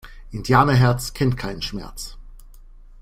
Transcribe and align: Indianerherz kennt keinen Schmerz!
Indianerherz 0.33 1.13
kennt 1.13 1.37
keinen 1.37 1.61
Schmerz! 1.61 2.17